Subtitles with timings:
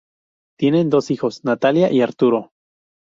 [0.57, 2.49] Tienen dos hijos, Natalia y Arturo.